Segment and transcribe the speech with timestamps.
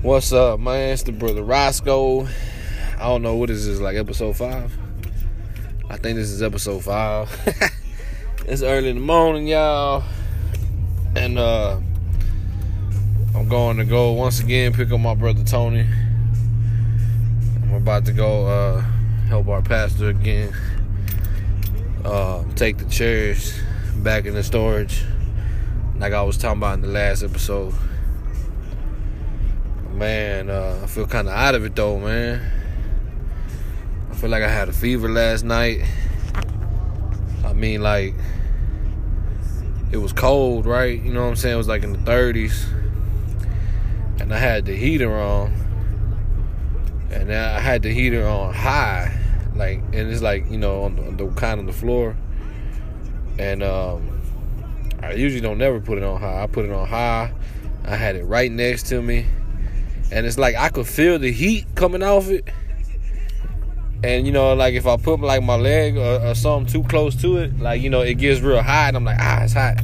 [0.00, 0.92] What's up, man?
[0.92, 2.28] It's the brother Roscoe.
[2.98, 4.72] I don't know what is this, like episode five?
[5.90, 7.28] I think this is episode five.
[8.46, 10.04] it's early in the morning, y'all.
[11.16, 11.80] And uh
[13.34, 15.84] I'm going to go once again pick up my brother Tony.
[17.64, 18.80] I'm about to go uh
[19.26, 20.54] help our pastor again.
[22.04, 23.58] Uh take the chairs
[23.96, 25.02] back in the storage.
[25.96, 27.74] Like I was talking about in the last episode.
[29.98, 32.40] Man, uh, I feel kind of out of it though, man.
[34.08, 35.82] I feel like I had a fever last night.
[37.44, 38.14] I mean, like,
[39.90, 41.02] it was cold, right?
[41.02, 41.54] You know what I'm saying?
[41.54, 42.64] It was like in the 30s.
[44.20, 45.52] And I had the heater on.
[47.10, 49.18] And I had the heater on high.
[49.56, 52.16] Like, and it's like, you know, on the, on the kind of the floor.
[53.36, 54.20] And, um,
[55.02, 56.44] I usually don't never put it on high.
[56.44, 57.32] I put it on high.
[57.84, 59.26] I had it right next to me
[60.10, 62.48] and it's like I could feel the heat coming off it.
[64.02, 67.16] And you know, like if I put like my leg or, or, something too close
[67.22, 69.80] to it, like you know, it gets real hot, and I'm like, ah, it's hot.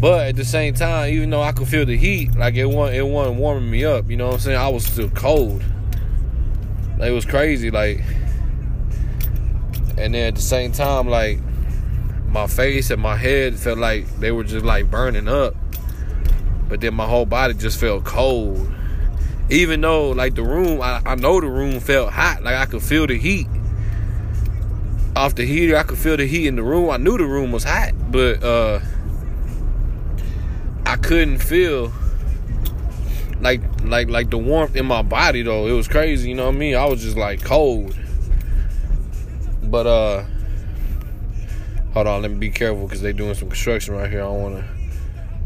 [0.00, 2.96] But at the same time, even though I could feel the heat, like it wasn't
[2.96, 4.10] it wasn't warming me up.
[4.10, 4.58] You know what I'm saying?
[4.58, 5.62] I was still cold.
[6.98, 8.00] Like, it was crazy, like.
[9.98, 11.38] And then at the same time, like
[12.26, 15.54] my face and my head felt like they were just like burning up.
[16.68, 18.72] But then my whole body just felt cold
[19.52, 22.42] even though like the room I, I know the room felt hot.
[22.42, 23.46] Like i could feel the heat.
[25.14, 26.90] Off the heater i could feel the heat in the room.
[26.90, 28.80] I knew the room was hot but uh
[30.86, 31.92] i couldn't feel
[33.40, 35.66] like like like the warmth in my body though.
[35.66, 36.74] It was crazy you know what i mean?
[36.74, 37.94] I was just like cold.
[39.62, 40.24] But uh
[41.92, 44.20] hold on let me be careful because they doing some construction right here.
[44.20, 44.64] I don't want to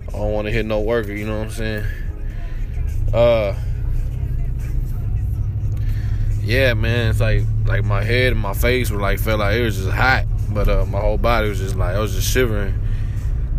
[0.08, 1.84] i don't want to hit no worker you know what i'm saying?
[3.12, 3.54] Uh
[6.46, 9.64] yeah, man, it's like like my head and my face were like felt like it
[9.64, 12.72] was just hot, but uh, my whole body was just like I was just shivering.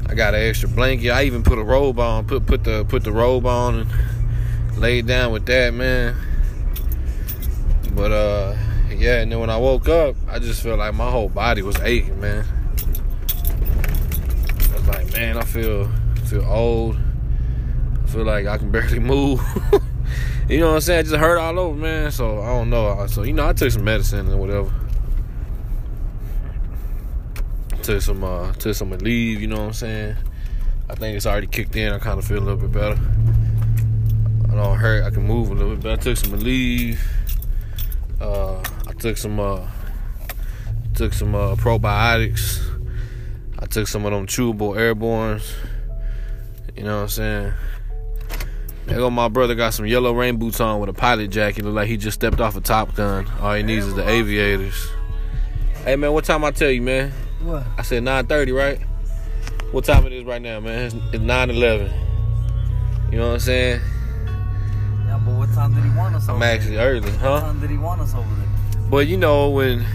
[0.08, 1.10] I got an extra blanket.
[1.10, 5.06] I even put a robe on, put put the put the robe on and laid
[5.06, 6.16] down with that, man.
[7.94, 8.56] But uh,
[8.96, 11.78] yeah, and then when I woke up, I just felt like my whole body was
[11.82, 12.46] aching, man.
[14.72, 15.92] I was like, man, I feel
[16.24, 16.98] feel old.
[18.02, 19.42] I feel like I can barely move.
[20.50, 21.00] You know what I'm saying?
[21.00, 22.10] I just hurt all over, man.
[22.10, 23.06] So I don't know.
[23.08, 24.72] So you know, I took some medicine or whatever.
[27.84, 30.16] Took some uh took some Aleve, you know what I'm saying?
[30.90, 31.92] I think it's already kicked in.
[31.92, 32.98] I kind of feel a little bit better.
[34.50, 35.04] I don't hurt.
[35.04, 36.00] I can move a little bit better.
[36.00, 36.98] I took some Aleve.
[38.22, 39.68] Uh, I took some uh
[40.96, 42.64] took some uh probiotics.
[43.60, 45.54] I took some of them chewable Airbornes.
[46.78, 47.54] You know what I'm saying?
[48.88, 51.66] There go my brother got some yellow rain boots on with a pilot jacket.
[51.66, 53.28] Look like he just stepped off a Top Gun.
[53.42, 54.90] All he needs is the aviators.
[55.84, 57.12] Hey man, what time I tell you, man?
[57.42, 57.66] What?
[57.78, 58.80] I said 9:30, right?
[59.74, 60.86] What time it is right now, man?
[60.86, 61.92] It's, it's 9:11.
[63.12, 63.82] You know what I'm saying?
[65.06, 66.30] Yeah, but what time did he want us?
[66.30, 66.96] I'm actually there?
[66.96, 67.30] early, huh?
[67.32, 68.90] What time did he want us over there?
[68.90, 69.86] But you know when,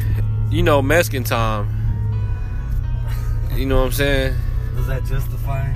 [0.50, 1.66] you know Mexican time.
[3.54, 4.36] You know what I'm saying?
[4.74, 5.72] Does that justify?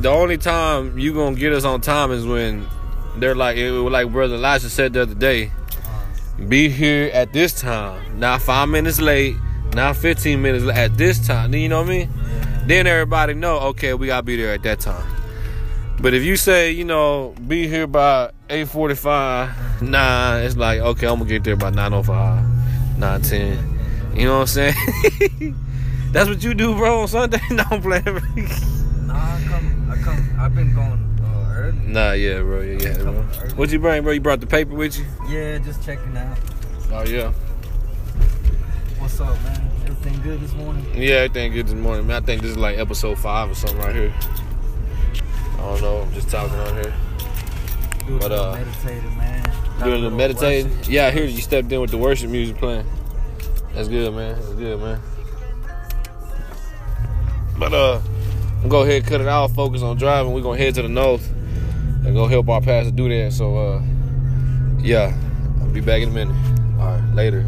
[0.00, 2.66] The only time you gonna get us on time is when
[3.16, 5.52] they're like it was like brother Elijah said the other day.
[6.48, 9.36] Be here at this time, not five minutes late,
[9.74, 11.52] not fifteen minutes late, at this time.
[11.52, 12.10] You know what I mean?
[12.66, 15.04] Then everybody know, okay, we gotta be there at that time.
[16.00, 20.80] But if you say, you know, be here by eight forty five, nine, it's like,
[20.80, 24.16] okay, I'm gonna get there by 9.05, 9.10.
[24.18, 25.56] You know what I'm saying?
[26.12, 27.40] That's what you do, bro, on Sunday.
[27.50, 28.04] I'm playing.
[29.06, 30.36] nah, come come.
[30.38, 31.78] I've been going uh, early.
[31.78, 32.60] Nah, yeah, bro.
[32.60, 33.22] Yeah, yeah, bro.
[33.54, 34.12] What'd you bring, bro?
[34.12, 35.06] You brought the paper with you?
[35.28, 36.38] Yeah, just checking out.
[36.92, 37.32] Oh yeah.
[38.98, 39.70] What's up, man?
[39.82, 40.84] Everything good this morning?
[40.94, 42.22] Yeah, everything good this morning, man.
[42.22, 44.14] I think this is like episode five or something right here.
[45.54, 45.98] I don't know.
[46.02, 46.94] I'm just talking on here.
[48.06, 49.52] Doing but uh, meditating, man.
[49.84, 50.72] Doing the meditating.
[50.88, 52.86] Yeah, I hear you stepped in with the worship music playing.
[53.74, 54.34] That's good, man.
[54.34, 55.00] That's good, man.
[57.58, 58.00] But uh.
[58.62, 60.34] I'm gonna go ahead cut it out, focus on driving.
[60.34, 61.26] We're gonna head to the north
[62.04, 63.32] and go help our pastor do that.
[63.32, 63.82] So uh
[64.80, 65.16] yeah,
[65.62, 66.36] I'll be back in a minute.
[66.78, 67.46] Alright, later.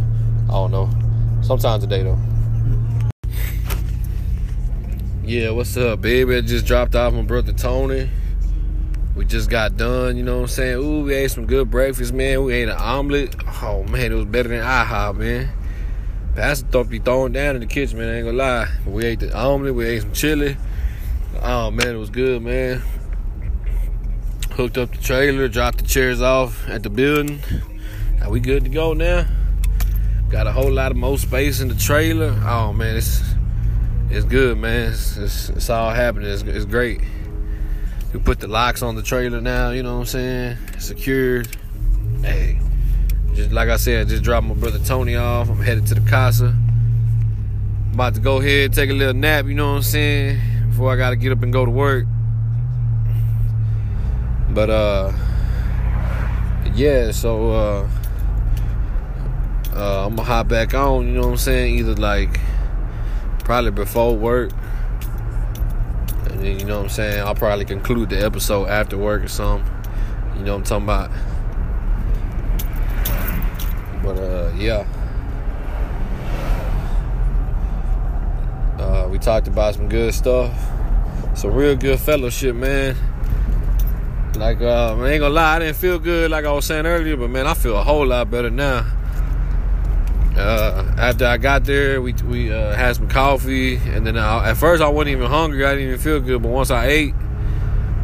[0.49, 0.89] I don't know.
[1.43, 2.19] Sometime today though.
[5.23, 6.35] Yeah, what's up, baby?
[6.37, 8.09] I just dropped off my brother Tony.
[9.15, 10.77] We just got done, you know what I'm saying?
[10.79, 12.43] Ooh, we ate some good breakfast, man.
[12.43, 13.37] We ate an omelet.
[13.63, 15.51] Oh man, it was better than IHOP, man.
[16.35, 18.09] Pastor thought be throwing down in the kitchen, man.
[18.09, 18.69] I ain't gonna lie.
[18.87, 20.57] We ate the omelet, we ate some chili.
[21.45, 22.81] Oh man, it was good, man.
[24.53, 27.41] Hooked up the trailer, dropped the chairs off at the building.
[28.21, 29.27] Now we good to go now.
[30.31, 32.41] Got a whole lot of more space in the trailer.
[32.47, 33.21] Oh man, it's
[34.09, 34.93] it's good, man.
[34.93, 36.31] It's, it's, it's all happening.
[36.31, 37.01] It's, it's great.
[38.13, 39.71] We put the locks on the trailer now.
[39.71, 40.57] You know what I'm saying?
[40.79, 41.49] Secured.
[42.21, 42.61] Hey,
[43.35, 45.51] just like I said, just dropped my brother Tony off.
[45.51, 46.55] I'm headed to the casa.
[47.95, 49.47] About to go ahead, take a little nap.
[49.47, 50.52] You know what I'm saying?
[50.73, 52.07] Before I gotta get up and go to work.
[54.49, 55.13] But uh,
[56.73, 57.11] yeah.
[57.11, 57.89] So uh,
[59.75, 61.07] uh, I'm gonna hop back on.
[61.07, 61.79] You know what I'm saying?
[61.79, 62.41] Either like
[63.41, 64.51] probably before work.
[66.31, 67.21] And then, you know what I'm saying?
[67.21, 69.71] I'll probably conclude the episode after work or something.
[70.39, 71.11] You know what I'm talking about?
[74.03, 74.87] But, uh, yeah.
[79.13, 80.51] We talked about some good stuff.
[81.35, 82.97] Some real good fellowship, man.
[84.37, 87.19] Like, uh, I ain't gonna lie, I didn't feel good like I was saying earlier,
[87.19, 88.87] but man, I feel a whole lot better now.
[90.35, 94.57] Uh, after I got there, we we uh, had some coffee, and then I, at
[94.57, 95.67] first I wasn't even hungry.
[95.67, 97.15] I didn't even feel good, but once I ate,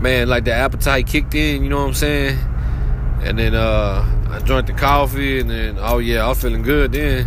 [0.00, 1.62] man, like the appetite kicked in.
[1.62, 2.38] You know what I'm saying?
[3.22, 6.92] And then uh, I drank the coffee, and then oh yeah, I was feeling good.
[6.92, 7.26] Then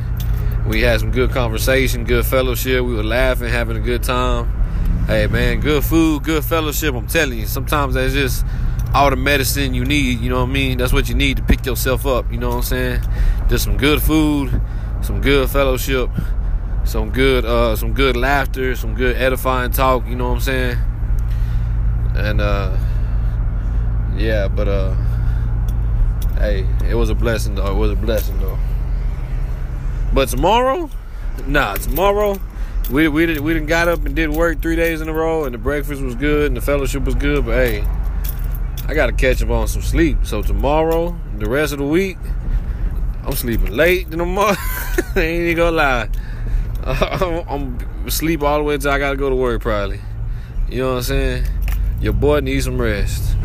[0.71, 2.83] we had some good conversation, good fellowship.
[2.83, 4.51] We were laughing, having a good time.
[5.05, 6.95] Hey man, good food, good fellowship.
[6.95, 8.45] I'm telling you, sometimes that's just
[8.93, 10.19] all the medicine you need.
[10.19, 10.77] You know what I mean?
[10.77, 12.31] That's what you need to pick yourself up.
[12.31, 13.01] You know what I'm saying?
[13.49, 14.61] Just some good food
[15.01, 16.09] some good fellowship,
[16.83, 20.77] some good uh some good laughter, some good edifying talk, you know what I'm saying?
[22.15, 22.77] And uh
[24.15, 24.95] yeah, but uh
[26.37, 27.71] hey, it was a blessing though.
[27.71, 28.57] It was a blessing though.
[30.13, 30.89] But tomorrow,
[31.47, 32.39] nah, tomorrow
[32.91, 35.53] we we didn't we got up and did work three days in a row, and
[35.53, 37.45] the breakfast was good and the fellowship was good.
[37.45, 37.87] But hey,
[38.87, 40.17] I gotta catch up on some sleep.
[40.23, 42.17] So tomorrow, the rest of the week,
[43.23, 44.17] I'm sleeping late the
[45.15, 46.09] ain't even gonna lie.
[46.83, 50.01] I'm, I'm sleep all the way till I gotta go to work probably.
[50.69, 51.45] You know what I'm saying?
[52.01, 53.35] Your boy needs some rest.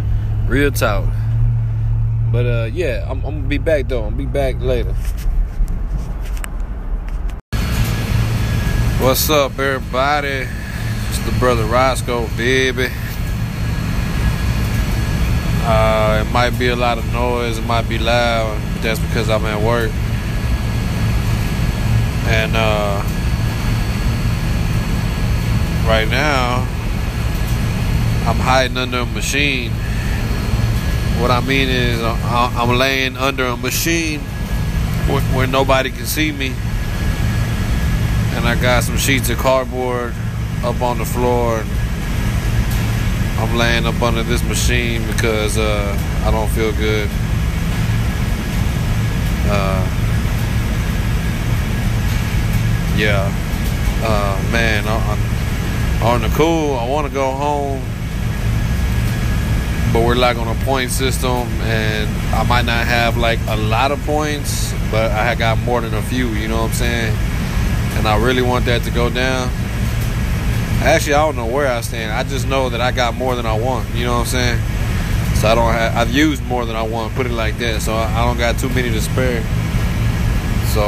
[0.47, 1.05] Real talk.
[2.33, 4.05] But uh, yeah, I'm, I'm gonna be back though.
[4.05, 4.95] I'm gonna be back later.
[9.07, 10.49] What's up, everybody?
[11.11, 12.89] It's the brother Roscoe, baby.
[15.63, 19.31] Uh, it might be a lot of noise, it might be loud, but that's because
[19.31, 19.93] I'm at work.
[22.27, 23.01] And uh,
[25.87, 26.67] right now,
[28.29, 29.71] I'm hiding under a machine.
[31.21, 34.19] What I mean is, I'm laying under a machine
[35.09, 36.57] where, where nobody can see me.
[38.37, 40.15] And I got some sheets of cardboard
[40.63, 41.65] up on the floor.
[43.39, 47.09] I'm laying up under this machine because uh, I don't feel good.
[49.49, 49.83] Uh,
[52.97, 53.31] yeah,
[54.03, 54.87] uh, man,
[56.03, 57.81] on the cool, I want to go home,
[59.93, 63.93] but we're like on a point system, and I might not have like a lot
[63.93, 66.29] of points, but I got more than a few.
[66.29, 67.26] You know what I'm saying?
[67.97, 69.51] And I really want that to go down.
[70.83, 72.13] Actually, I don't know where I stand.
[72.13, 73.93] I just know that I got more than I want.
[73.95, 74.61] You know what I'm saying?
[75.37, 75.97] So I don't have.
[75.97, 77.15] I've used more than I want.
[77.15, 77.83] Put it like that.
[77.83, 79.43] So I, don't got too many to spare.
[80.73, 80.83] So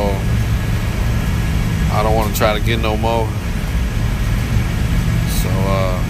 [1.92, 3.26] I don't want to try to get no more.
[5.42, 6.02] So uh,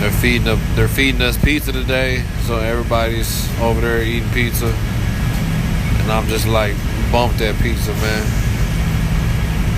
[0.00, 0.58] they're feeding up.
[0.74, 2.24] They're feeding us pizza today.
[2.42, 6.74] So everybody's over there eating pizza, and I'm just like
[7.12, 8.43] bumped that pizza, man.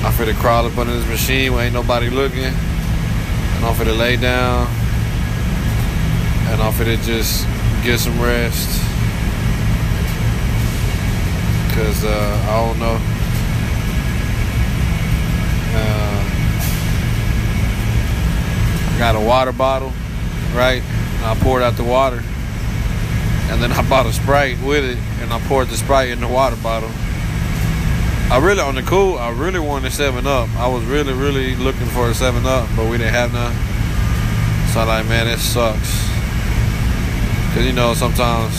[0.06, 2.44] I'm finna crawl up under this machine where ain't nobody looking.
[2.44, 4.68] And I'm finna lay down.
[6.46, 7.44] And I'm finna just
[7.84, 8.80] get some rest.
[11.74, 13.00] Cause uh, I don't know.
[15.74, 16.22] Uh,
[18.94, 19.92] I got a water bottle,
[20.54, 20.82] right?
[21.16, 22.22] And I poured out the water.
[23.50, 24.98] And then I bought a Sprite with it.
[25.20, 26.90] And I poured the Sprite in the water bottle
[28.28, 29.18] I really on the cool.
[29.18, 30.48] I really wanted Seven Up.
[30.56, 33.54] I was really, really looking for a Seven Up, but we didn't have none.
[34.74, 36.02] So I'm like, man, it sucks.
[37.54, 38.52] Cause you know sometimes,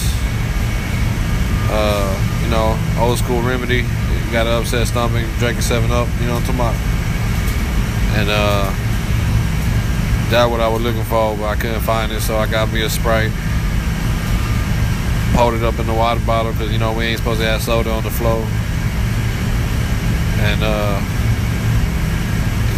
[1.68, 2.08] uh,
[2.42, 3.84] you know, old school remedy.
[3.84, 6.08] You got an upset stomach, drinking Seven Up.
[6.22, 6.76] You know what I'm talking about?
[8.16, 8.72] And uh,
[10.32, 12.84] that's what I was looking for, but I couldn't find it, so I got me
[12.84, 13.32] a Sprite.
[15.36, 17.62] Pulled it up in the water bottle because you know we ain't supposed to have
[17.62, 18.48] soda on the floor
[20.40, 21.00] and uh,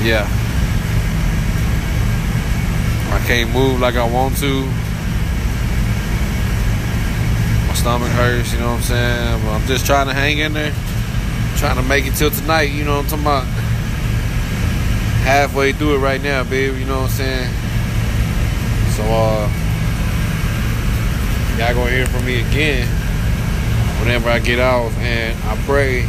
[0.04, 0.28] yeah,
[3.12, 4.66] I can't move like I want to.
[7.68, 9.44] My stomach hurts, you know what I'm saying?
[9.44, 10.74] But I'm just trying to hang in there.
[11.58, 13.44] Trying to make it till tonight, you know what I'm talking about?
[15.24, 17.54] Halfway through it right now, baby, you know what I'm saying?
[18.96, 19.50] So, uh,
[21.58, 22.88] y'all gonna hear from me again
[24.00, 26.08] whenever I get off, and I pray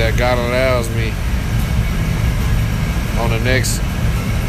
[0.00, 1.12] that God allows me
[3.20, 3.80] on the next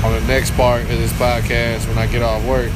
[0.02, 2.72] on the next part of this podcast when I get off work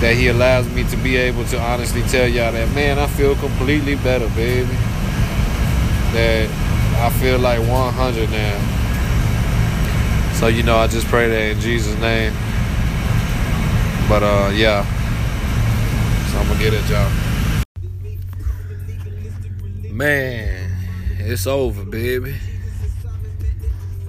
[0.00, 3.34] that he allows me to be able to honestly tell y'all that man I feel
[3.36, 4.76] completely better baby.
[6.12, 6.50] That
[7.00, 8.58] I feel like 100 now.
[10.34, 12.34] So you know I just pray that in Jesus name.
[14.06, 14.84] But uh yeah.
[16.30, 17.10] So I'm gonna get it y'all.
[19.90, 20.55] Man
[21.26, 22.36] it's over baby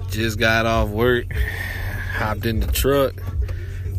[0.08, 1.26] just got off work
[2.18, 3.14] hopped in the truck,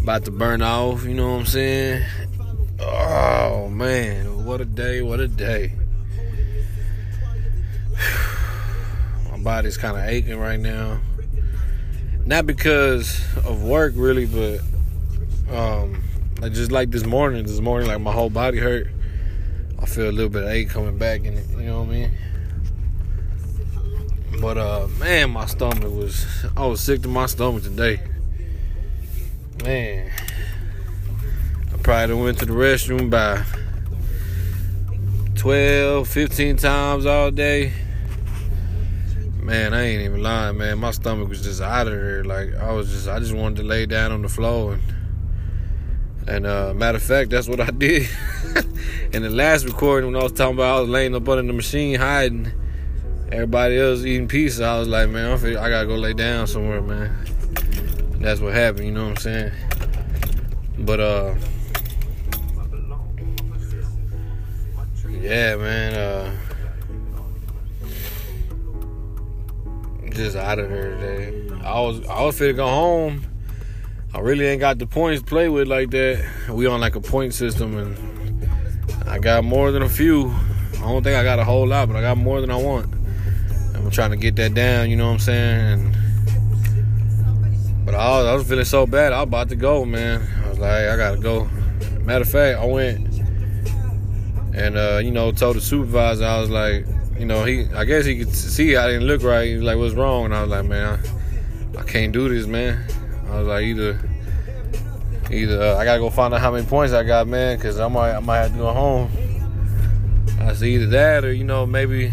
[0.01, 2.05] about to burn off, you know what I'm saying?
[2.81, 5.71] Oh man, what a day, what a day.
[9.31, 10.99] My body's kind of aching right now.
[12.25, 14.59] Not because of work really, but
[15.55, 16.03] um
[16.51, 18.87] just like this morning, this morning like my whole body hurt.
[19.81, 21.91] I feel a little bit of ache coming back in it, you know what I
[21.91, 22.11] mean?
[24.41, 27.99] But uh man, my stomach was I was sick to my stomach today.
[29.63, 30.11] Man.
[31.73, 33.43] I probably went to the restroom by
[35.35, 37.73] 12, 15 times all day.
[39.41, 40.77] Man, I ain't even lying, man.
[40.79, 42.23] My stomach was just out of there.
[42.23, 44.83] Like I was just I just wanted to lay down on the floor and
[46.29, 48.07] and uh, matter of fact, that's what I did.
[49.11, 51.53] in the last recording, when I was talking about I was laying up under the
[51.53, 52.51] machine hiding,
[53.31, 56.81] everybody else eating pizza, I was like, man, I, I gotta go lay down somewhere,
[56.81, 57.15] man.
[58.19, 59.51] That's what happened, you know what I'm saying?
[60.79, 61.35] But uh
[65.21, 66.35] Yeah, man, uh
[70.11, 71.55] just out of here today.
[71.63, 73.25] I was I was fit to go home.
[74.13, 76.49] I really ain't got the points to play with like that.
[76.49, 78.49] We on like a point system and
[79.07, 80.33] I got more than a few.
[80.77, 82.98] I don't think I got a whole lot, but I got more than I want.
[83.89, 85.95] I'm trying to get that down, you know what I'm saying?
[87.85, 90.21] But I was, I was feeling so bad, I was about to go, man.
[90.45, 91.45] I was like, I gotta go.
[92.01, 93.07] Matter of fact, I went
[94.53, 96.85] and uh, you know told the supervisor, I was like,
[97.17, 99.47] you know, he, I guess he could see I didn't look right.
[99.47, 100.99] He was like, "What's wrong?" And I was like, "Man,
[101.75, 102.85] I, I can't do this, man."
[103.27, 103.99] I was like, either,
[105.31, 107.87] either uh, I gotta go find out how many points I got, man, because I
[107.87, 109.09] might, I might have to go home.
[110.41, 112.11] I said either that or you know maybe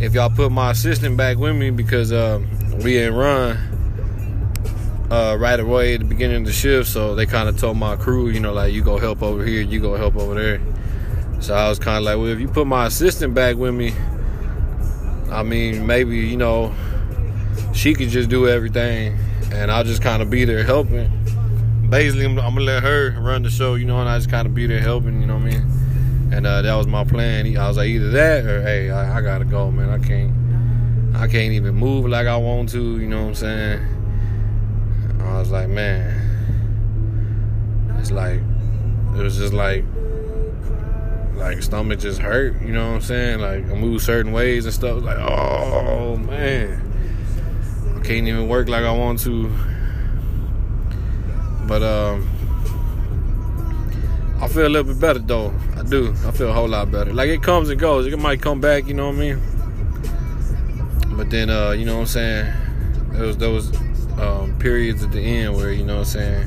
[0.00, 2.40] if y'all put my assistant back with me because uh,
[2.76, 3.58] we didn't run
[5.10, 7.96] uh, right away at the beginning of the shift, so they kind of told my
[7.96, 10.60] crew, you know, like you go help over here, you go help over there.
[11.40, 13.92] So I was kind of like, well, if you put my assistant back with me,
[15.30, 16.74] I mean, maybe you know,
[17.74, 19.18] she could just do everything,
[19.52, 21.10] and I'll just kind of be there helping.
[21.88, 24.46] Basically, I'm, I'm, gonna let her run the show, you know, and I just kind
[24.46, 25.77] of be there helping, you know what I mean?
[26.38, 27.56] And uh, that was my plan.
[27.56, 29.90] I was like, either that or hey, I, I, gotta go, man.
[29.90, 30.32] I can't,
[31.16, 33.00] I can't even move like I want to.
[33.00, 33.82] You know what I'm saying?
[35.20, 36.14] I was like, man,
[37.98, 38.40] it's like
[39.16, 39.84] it was just like
[41.34, 42.62] like stomach just hurt.
[42.62, 43.40] You know what I'm saying?
[43.40, 45.02] Like I move certain ways and stuff.
[45.02, 46.80] Like oh man,
[47.96, 49.52] I can't even work like I want to.
[51.66, 52.37] But um.
[54.40, 55.52] I feel a little bit better though.
[55.76, 56.14] I do.
[56.26, 57.12] I feel a whole lot better.
[57.12, 58.06] Like it comes and goes.
[58.06, 59.40] It might come back, you know what I mean?
[61.16, 62.52] But then uh, you know what I'm saying?
[63.12, 63.74] There was those
[64.18, 66.46] um, periods at the end where, you know what I'm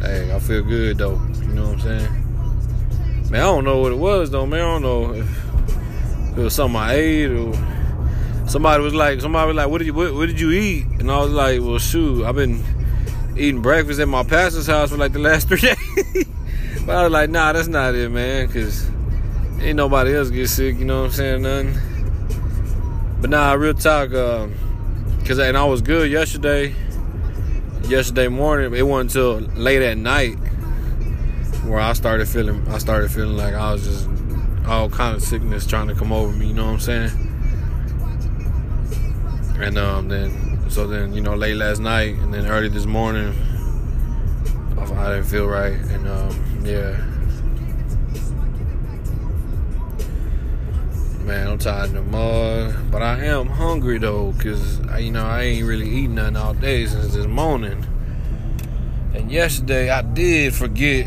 [0.00, 1.20] Hey, I feel good though.
[1.40, 3.30] You know what I'm saying?
[3.30, 4.60] Man, I don't know what it was though, man.
[4.60, 7.52] I don't know if it was something I ate or
[8.46, 10.86] somebody was like somebody was like, What did you what, what did you eat?
[11.00, 12.62] And I was like, Well shoot, I've been
[13.36, 15.60] eating breakfast at my pastor's house for like the last three
[16.14, 16.26] days.
[16.90, 18.84] But I was like, nah, that's not it, man, because
[19.60, 21.42] ain't nobody else get sick, you know what I'm saying?
[21.42, 21.78] Nothing.
[23.20, 24.52] But nah, real talk, um,
[25.24, 26.74] cause and I was good yesterday.
[27.84, 30.34] Yesterday morning, it wasn't until late at night
[31.62, 32.66] where I started feeling.
[32.66, 34.08] I started feeling like I was just
[34.66, 36.48] all kind of sickness trying to come over me.
[36.48, 37.10] You know what I'm saying?
[39.60, 43.32] And um, then so then you know late last night and then early this morning,
[44.76, 46.96] I didn't feel right, and um, yeah.
[51.24, 55.66] Man, I'm tired of mud, but I am hungry though, cause you know I ain't
[55.66, 57.86] really eating nothing all day since this morning.
[59.14, 61.06] And yesterday I did forget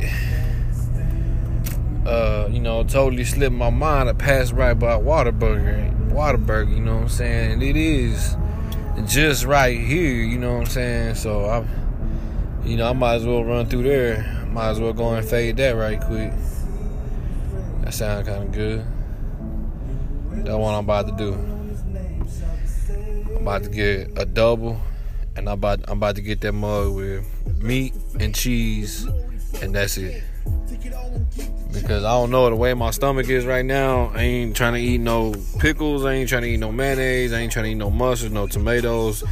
[2.06, 4.10] uh, you know, totally slipped my mind.
[4.10, 6.74] I passed right by Whataburger, Whataburger.
[6.74, 7.62] You know what I'm saying?
[7.62, 8.36] It is
[9.06, 10.24] just right here.
[10.24, 11.16] You know what I'm saying?
[11.16, 11.66] So I,
[12.64, 14.46] you know, I might as well run through there.
[14.52, 16.32] Might as well go and fade that right quick.
[17.82, 18.86] That sounds kind of good.
[20.46, 21.34] That's what I'm about to do.
[23.36, 24.80] I'm about to get a double,
[25.36, 27.26] and I'm about I'm about to get that mug with
[27.62, 29.06] meat and cheese,
[29.62, 30.24] and that's it.
[31.74, 34.12] Because I don't know the way my stomach is right now.
[34.14, 36.06] I ain't trying to eat no pickles.
[36.06, 37.34] I ain't trying to eat no mayonnaise.
[37.34, 39.24] I ain't trying to eat no mustard, no tomatoes,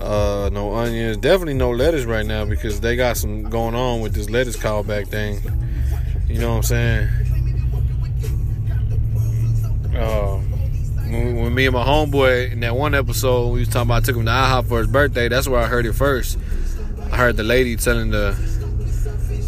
[0.00, 1.16] uh, no onions.
[1.18, 5.08] Definitely no lettuce right now because they got some going on with this lettuce callback
[5.08, 5.40] thing.
[6.28, 7.08] You know what I'm saying?
[9.94, 10.38] Uh,
[11.08, 14.06] when, when, me and my homeboy in that one episode, we was talking about I
[14.06, 15.28] took him to IHOP for his birthday.
[15.28, 16.38] That's where I heard it first.
[17.12, 18.36] I heard the lady telling the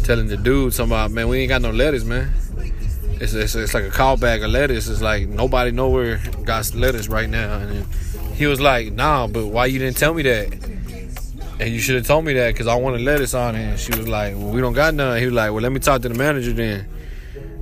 [0.03, 2.33] telling the dude something about, man, we ain't got no lettuce, man.
[3.21, 4.87] It's, it's, it's like a callback of lettuce.
[4.87, 7.59] It's like nobody nowhere got lettuce right now.
[7.59, 7.85] And
[8.39, 10.53] he was like, nah, but why you didn't tell me that?
[11.59, 13.61] And you should have told me that because I wanted lettuce on it.
[13.61, 15.19] And she was like, well, we don't got none.
[15.19, 16.87] He was like, well, let me talk to the manager then.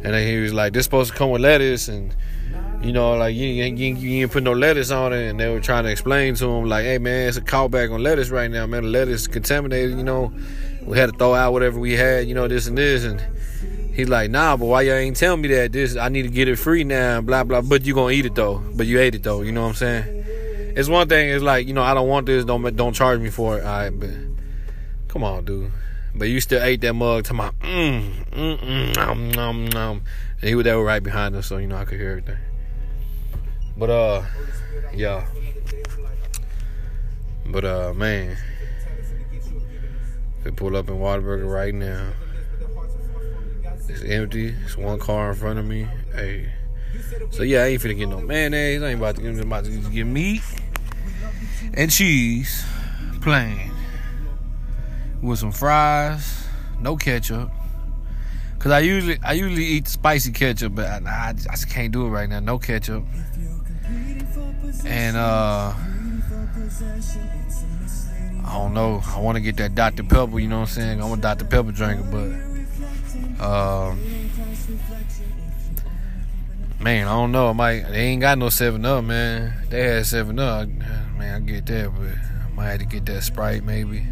[0.04, 1.88] And then he was like, this supposed to come with lettuce.
[1.88, 2.16] And,
[2.82, 5.30] you know, like, you, you, you, ain't put no lettuce on it.
[5.30, 8.04] And they were trying to explain to him, like, hey, man, it's a callback on
[8.04, 8.84] lettuce right now, man.
[8.84, 10.32] The lettuce is contaminated, you know
[10.88, 13.04] we had to throw out whatever we had, you know, this and this.
[13.04, 13.22] And
[13.94, 15.74] he's like, nah, but why y'all ain't tell me that?
[15.74, 17.62] This I need to get it free now, blah blah.
[17.62, 18.64] But you gonna eat it though.
[18.74, 19.42] But you ate it though.
[19.42, 20.17] You know what I'm saying?
[20.78, 21.32] It's one thing.
[21.32, 22.46] It's like you know I don't want this.
[22.46, 23.66] Don't don't charge me for it.
[23.66, 24.12] All right, but
[25.08, 25.72] come on, dude.
[26.14, 27.24] But you still ate that mug.
[27.26, 30.04] To my mm mm mm nom nom.
[30.40, 32.38] And he was there right behind us, so you know I could hear everything.
[33.76, 34.24] But uh,
[34.94, 35.26] yeah.
[37.48, 38.38] But uh, man.
[39.32, 42.12] If they pull up in Whataburger right now.
[43.90, 44.54] It's empty.
[44.64, 45.88] It's one car in front of me.
[46.14, 46.54] Hey.
[47.32, 48.84] So yeah, I ain't finna get no mayonnaise.
[48.84, 50.44] I ain't about to get, about to get meat
[51.74, 52.66] and cheese,
[53.22, 53.72] plain,
[55.22, 56.48] with some fries,
[56.80, 57.52] no ketchup.
[58.60, 62.10] Cause I usually I usually eat spicy ketchup, but I, I just can't do it
[62.10, 62.40] right now.
[62.40, 63.04] No ketchup.
[64.86, 65.74] And uh
[68.44, 69.02] I don't know.
[69.06, 70.04] I want to get that Dr.
[70.04, 71.02] Pepper, you know what I'm saying?
[71.02, 71.46] I'm a Dr.
[71.46, 73.96] Pepper drinker, but uh,
[76.80, 77.50] man, I don't know.
[77.50, 79.54] I might they ain't got no seven up, man.
[79.70, 80.68] They had seven up.
[81.18, 84.06] Man, I get that, but I might have to get that Sprite maybe.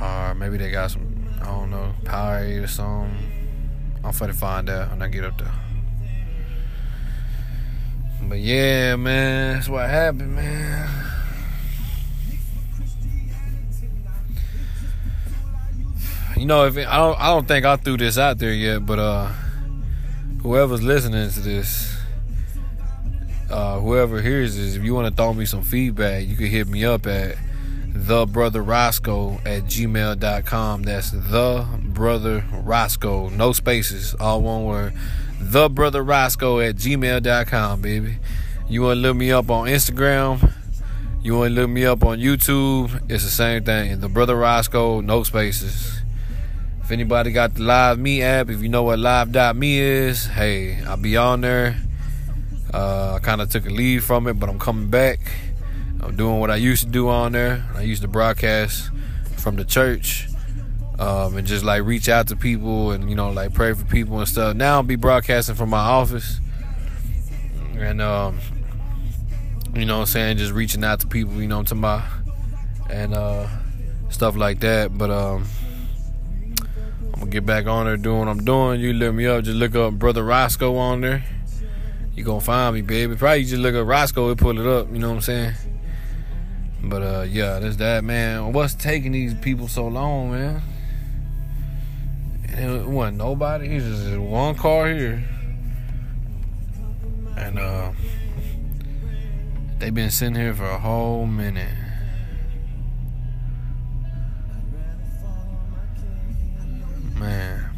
[0.00, 3.16] Or maybe they got some I don't know, Powerade or something.
[4.04, 5.52] I'm finna find out when I get up there.
[8.22, 10.88] But yeah, man, that's what happened, man.
[16.36, 18.84] you know, if it, I don't, I don't think I threw this out there yet,
[18.84, 19.32] but uh,
[20.42, 21.96] whoever's listening to this,
[23.52, 26.66] uh, whoever hears this, if you want to throw me some feedback, you can hit
[26.68, 27.36] me up at
[27.86, 28.62] the brother
[29.44, 30.82] at gmail.com.
[30.82, 32.40] That's the brother
[33.30, 34.94] no spaces, all one word.
[35.38, 36.02] The brother
[36.60, 38.18] at gmail.com, baby.
[38.68, 40.52] You want to look me up on Instagram?
[41.22, 43.10] You want to look me up on YouTube?
[43.10, 44.00] It's the same thing.
[44.00, 46.00] The brother Roscoe, no spaces.
[46.82, 50.96] If anybody got the Live Me app, if you know what Live.me is, hey, I'll
[50.96, 51.76] be on there.
[52.72, 55.20] Uh, I kind of took a leave from it, but I'm coming back.
[56.00, 57.64] I'm doing what I used to do on there.
[57.74, 58.90] I used to broadcast
[59.36, 60.28] from the church
[60.98, 64.18] um, and just like reach out to people and you know like pray for people
[64.18, 64.56] and stuff.
[64.56, 66.40] Now I'll be broadcasting from my office
[67.76, 68.38] and um,
[69.74, 72.04] you know what I'm saying, just reaching out to people, you know I'm talking about,
[72.90, 73.48] and uh,
[74.10, 74.96] stuff like that.
[74.96, 75.46] But um,
[77.04, 78.80] I'm gonna get back on there doing what I'm doing.
[78.80, 81.24] You look me up, just look up Brother Roscoe on there.
[82.14, 83.16] You gonna find me, baby.
[83.16, 85.54] Probably just look up Roscoe and pull it up, you know what I'm saying?
[86.84, 88.52] But uh yeah, that's that man.
[88.52, 90.62] What's taking these people so long, man?
[92.44, 93.76] It wasn't nobody.
[93.76, 95.24] It's just one car here.
[97.36, 97.92] And uh
[99.78, 101.74] they've been sitting here for a whole minute.
[107.16, 107.70] Man.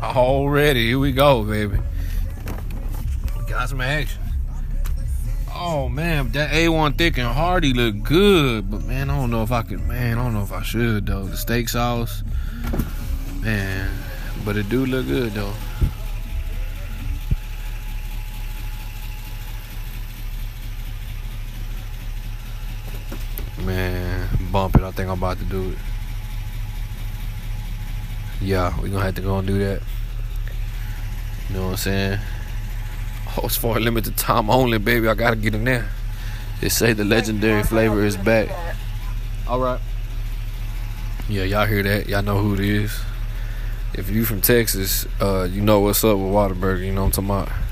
[0.00, 1.78] Already, here we go, baby.
[3.68, 4.22] Some action.
[5.54, 9.52] Oh man, that A1 thick and hearty look good, but man, I don't know if
[9.52, 9.86] I could.
[9.86, 11.24] Man, I don't know if I should though.
[11.24, 12.22] The steak sauce,
[13.42, 13.90] man,
[14.42, 15.52] but it do look good though.
[23.66, 24.82] Man, bump it.
[24.82, 25.78] I think I'm about to do it.
[28.40, 29.82] yeah, we gonna have to go and do that.
[31.50, 32.20] You know what I'm saying?
[33.36, 35.06] Oh, it's for a limited time only, baby.
[35.08, 35.88] I gotta get in there.
[36.60, 38.48] They say the legendary flavor is back.
[39.46, 39.80] All right.
[41.28, 42.08] Yeah, y'all hear that?
[42.08, 43.00] Y'all know who it is.
[43.94, 46.84] If you from Texas, uh, you know what's up with Whataburger.
[46.84, 47.68] You know what I'm talking about.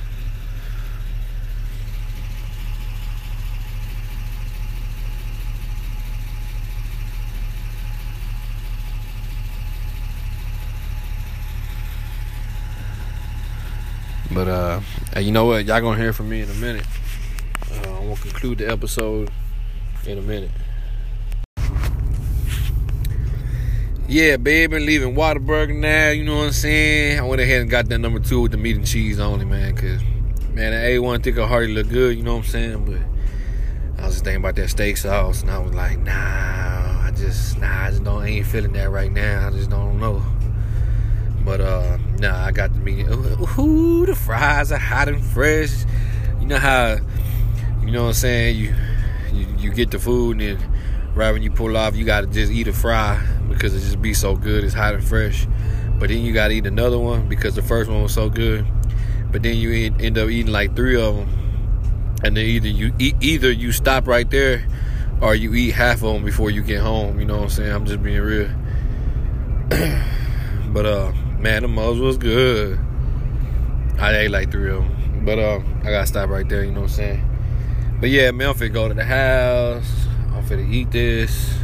[14.33, 14.81] But uh,
[15.19, 15.65] you know what?
[15.65, 16.87] Y'all gonna hear from me in a minute.
[17.71, 19.31] Uh, I'm gonna conclude the episode
[20.05, 20.51] in a minute.
[24.09, 26.11] Yeah, baby, leaving Whataburger now.
[26.11, 27.19] You know what I'm saying?
[27.19, 29.75] I went ahead and got that number two with the meat and cheese only, man.
[29.75, 30.01] Cause
[30.53, 32.17] man, the A1 thick of hearty look good.
[32.17, 32.85] You know what I'm saying?
[32.85, 37.11] But I was just thinking about that steak sauce, and I was like, nah, I
[37.17, 39.49] just, nah, I just don't, I ain't feeling that right now.
[39.49, 40.23] I just don't know.
[41.47, 43.07] But uh, nah, I got the meat.
[43.07, 45.85] Ooh, the fries are hot and fresh.
[46.41, 46.97] You know how,
[47.83, 48.57] you know what I'm saying?
[48.57, 48.75] You,
[49.33, 50.73] you, you get the food and then
[51.15, 54.13] right when you pull off, you gotta just eat a fry because it just be
[54.13, 54.65] so good.
[54.65, 55.47] It's hot and fresh.
[56.01, 58.67] But then you gotta eat another one because the first one was so good.
[59.31, 63.15] But then you end up eating like three of them, and then either you eat,
[63.21, 64.67] either you stop right there,
[65.21, 67.21] or you eat half of them before you get home.
[67.21, 67.73] You know what I'm saying?
[67.73, 68.51] I'm just being real.
[70.73, 72.79] but uh, man, the mugs was good.
[73.99, 76.65] I ate like three of them, but uh, I gotta stop right there.
[76.65, 77.31] You know what I'm saying?
[78.01, 81.55] But yeah, man, I'm finna go to the house I'm finna eat this.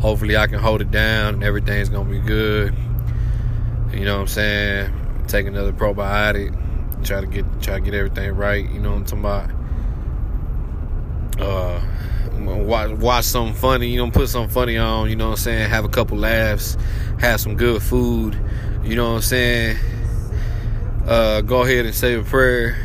[0.00, 2.74] Hopefully I can hold it down and everything's gonna be good.
[3.92, 5.24] You know what I'm saying?
[5.28, 6.54] Take another probiotic.
[7.04, 8.68] Try to get try to get everything right.
[8.68, 9.50] You know what I'm talking about?
[11.40, 11.80] Uh
[12.38, 15.70] watch watch something funny, you know, put something funny on, you know what I'm saying?
[15.70, 16.76] Have a couple laughs,
[17.18, 18.38] have some good food,
[18.84, 19.76] you know what I'm saying?
[21.06, 22.76] Uh go ahead and say a prayer.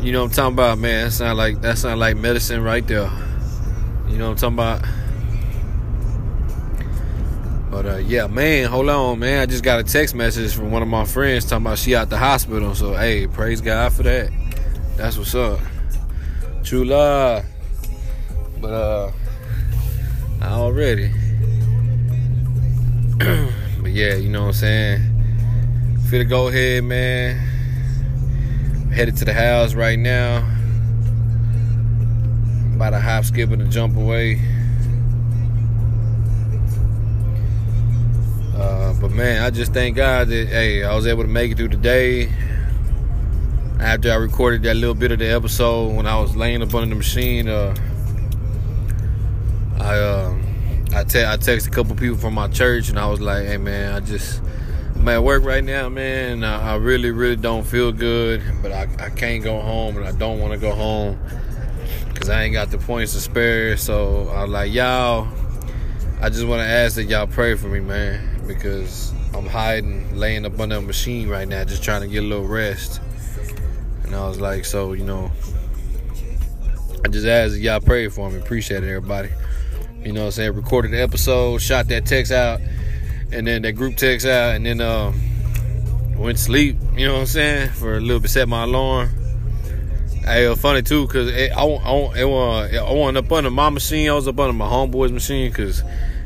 [0.00, 1.06] You know what I'm talking about, man.
[1.06, 3.10] That sound like that sound like medicine right there.
[4.08, 4.82] You know what I'm talking about?
[7.70, 9.40] But uh, yeah, man, hold on, man.
[9.40, 12.08] I just got a text message from one of my friends talking about she out
[12.08, 12.74] the hospital.
[12.74, 14.30] So hey, praise God for that.
[14.96, 15.60] That's what's up.
[16.62, 17.44] True love.
[18.60, 19.12] But uh
[20.42, 21.10] already.
[23.96, 26.00] Yeah, you know what I'm saying?
[26.10, 27.38] Fit to go ahead, man.
[28.92, 30.46] Headed to the house right now
[32.74, 34.38] about a hop, skip, and a jump away.
[38.54, 41.56] Uh, but man, I just thank God that hey, I was able to make it
[41.56, 42.30] through the day.
[43.80, 46.90] After I recorded that little bit of the episode when I was laying up under
[46.90, 47.74] the machine, uh,
[49.80, 50.25] I uh,
[51.08, 53.92] te- I texted a couple people from my church and I was like, hey man,
[53.92, 54.40] I just
[54.96, 56.42] I'm at work right now, man.
[56.42, 60.12] I, I really, really don't feel good, but I, I can't go home and I
[60.12, 61.18] don't want to go home
[62.08, 63.76] because I ain't got the points to spare.
[63.76, 65.28] So I'm like, y'all,
[66.20, 70.46] I just want to ask that y'all pray for me, man, because I'm hiding, laying
[70.46, 73.00] up under a machine right now, just trying to get a little rest.
[74.04, 75.30] And I was like, so, you know,
[77.04, 78.38] I just asked that y'all pray for me.
[78.38, 79.28] Appreciate it, everybody.
[80.06, 80.54] You know I'm saying?
[80.54, 82.60] Recorded the episode, shot that text out,
[83.32, 85.20] and then that group text out, and then um,
[86.16, 87.70] went to sleep, you know what I'm saying?
[87.70, 89.10] For a little bit, set my alarm
[90.26, 93.70] Hey, it was funny too, cause it, I, I, it I wasn't up under my
[93.70, 94.10] machine.
[94.10, 95.84] I was up under my homeboy's machine, cause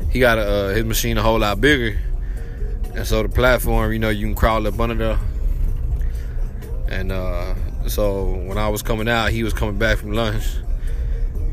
[0.09, 1.99] he got a, uh, his machine a whole lot bigger,
[2.95, 5.19] and so the platform, you know, you can crawl up under there.
[6.89, 7.53] And uh,
[7.87, 10.45] so when I was coming out, he was coming back from lunch,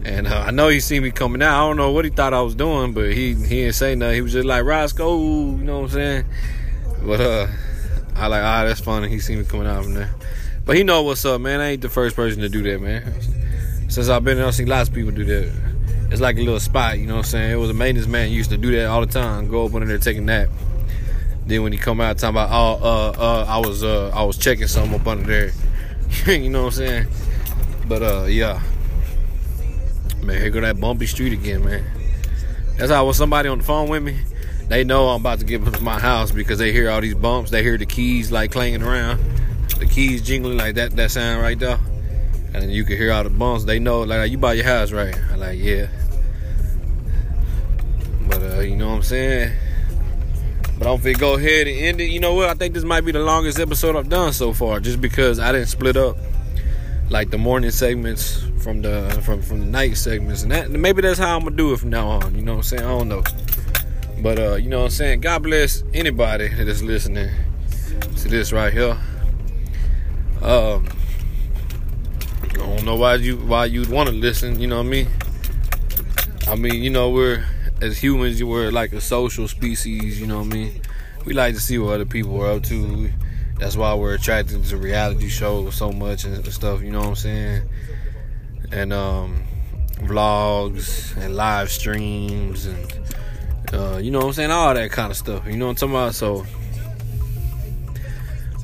[0.05, 1.63] and uh, I know he seen me coming out.
[1.63, 4.15] I don't know what he thought I was doing, but he he didn't say nothing.
[4.15, 6.25] He was just like Roscoe, you know what I'm saying?
[7.03, 7.47] But uh,
[8.15, 9.09] I like ah, that's funny.
[9.09, 10.11] He seen me coming out from there.
[10.65, 11.61] But he know what's up, man.
[11.61, 13.15] I ain't the first person to do that, man.
[13.89, 15.51] Since I've been there, I've seen lots of people do that.
[16.11, 17.53] It's like a little spot, you know what I'm saying?
[17.53, 19.49] It was a maintenance man used to do that all the time.
[19.49, 20.49] Go up under there taking nap.
[21.47, 24.37] Then when he come out talking about, oh, uh, uh, I was, uh, I was
[24.37, 25.53] checking something up under there.
[26.39, 27.07] you know what I'm saying?
[27.87, 28.63] But uh, yeah,
[30.29, 31.83] man, here go that bumpy street again, man.
[32.77, 34.19] That's how when somebody on the phone with me,
[34.69, 37.51] they know I'm about to give to my house because they hear all these bumps.
[37.51, 39.21] They hear the keys like clanging around.
[39.79, 41.81] The keys jingling like that that sound right there.
[42.53, 43.65] And you can hear all the bumps.
[43.65, 45.19] They know like you buy your house right?
[45.33, 45.89] I'm like yeah.
[48.29, 49.57] But uh you know what i'm saying?
[50.79, 52.11] But i'm gonna go ahead and end it.
[52.11, 52.51] You know what?
[52.51, 55.53] I think this might be the longest episode i've done so far just because i
[55.53, 56.17] didn't split up
[57.09, 61.19] like the morning segments from the from from the night segments and that maybe that's
[61.19, 63.09] how i'm gonna do it from now on you know what i'm saying i don't
[63.09, 63.23] know
[64.21, 65.21] But uh, you know what I'm saying?
[65.21, 67.31] God bless anybody that is listening
[68.17, 68.99] to this right here.
[70.43, 70.89] Um
[72.43, 75.09] I don't know why you why you'd want to listen, you know what I mean?
[76.49, 77.45] I mean, you know, we're
[77.81, 80.81] as humans, we're like a social species, you know what I mean?
[81.25, 83.11] We like to see what other people are up to.
[83.61, 87.17] That's why we're attracted to reality shows so much and stuff, you know what I'm
[87.17, 87.69] saying?
[88.73, 89.45] And um
[90.01, 92.93] vlogs and live streams and
[93.73, 95.47] uh, you know what I'm saying, all that kind of stuff.
[95.47, 96.15] You know what I'm talking about?
[96.15, 96.47] So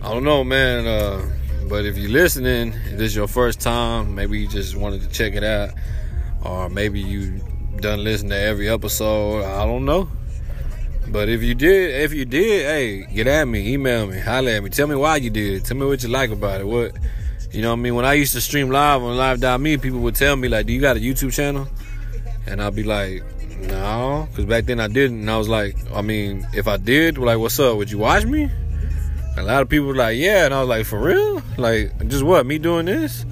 [0.02, 0.86] I don't know, man.
[0.86, 1.30] Uh,
[1.68, 5.08] but if you're listening, if this is your first time, maybe you just wanted to
[5.08, 5.70] check it out,
[6.42, 7.42] or maybe you
[7.80, 9.44] done listen to every episode.
[9.44, 10.08] I don't know.
[11.08, 14.62] But if you did, if you did, hey, get at me, email me, holler at
[14.62, 16.66] me, tell me why you did tell me what you like about it.
[16.66, 16.92] What,
[17.54, 17.94] you know what I mean?
[17.94, 20.80] When I used to stream live on Live.me, people would tell me like, "Do you
[20.80, 21.68] got a YouTube channel?"
[22.46, 23.22] And I'd be like,
[23.60, 25.20] "No," because back then I didn't.
[25.20, 27.76] And I was like, I mean, if I did, like, what's up?
[27.76, 28.50] Would you watch me?
[29.36, 31.42] A lot of people were like, "Yeah," and I was like, "For real?
[31.56, 32.44] Like, just what?
[32.44, 33.24] Me doing this?"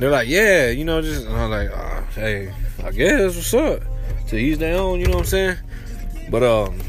[0.00, 1.26] They're like, "Yeah," you know, just.
[1.26, 2.52] And I was like, oh, "Hey,
[2.82, 3.82] I guess what's up?"
[4.28, 5.56] To each their own, you know what I'm saying?
[6.30, 6.80] But um,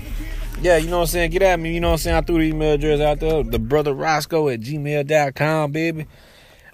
[0.61, 1.31] yeah, you know what I'm saying?
[1.31, 2.15] Get at me, you know what I'm saying?
[2.15, 6.07] I threw the email address out there, the brother Roscoe at gmail.com, baby.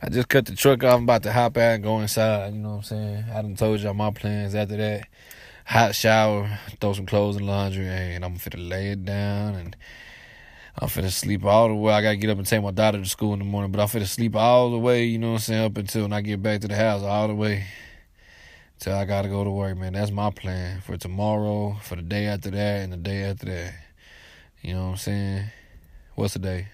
[0.04, 0.96] I just cut the truck off.
[0.96, 3.26] I'm about to hop out and go inside, you know what I'm saying?
[3.32, 5.04] I done told y'all my plans after that.
[5.66, 9.76] Hot shower, throw some clothes in laundry, and I'm finna lay it down and
[10.76, 11.94] I'm finna sleep all the way.
[11.94, 13.88] I gotta get up and take my daughter to school in the morning, but I'm
[13.88, 16.42] finna sleep all the way, you know what I'm saying, up until when I get
[16.42, 17.66] back to the house, all the way
[18.80, 19.94] till I gotta go to work, man.
[19.94, 23.76] That's my plan for tomorrow, for the day after that, and the day after that.
[24.64, 25.44] You know what I'm saying?
[26.16, 26.68] What's the day?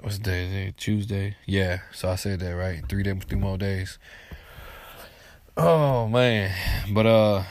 [0.00, 0.74] What's the day?
[0.76, 1.36] Tuesday?
[1.44, 2.88] Yeah, so I said that right.
[2.88, 3.98] Three days, three more days.
[5.56, 6.54] Oh man,
[6.92, 7.42] but uh,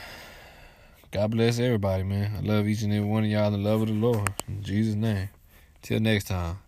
[1.10, 2.36] God bless everybody, man.
[2.38, 4.32] I love each and every one of y'all in the love of the Lord.
[4.48, 5.28] In Jesus' name.
[5.82, 6.58] Till next time.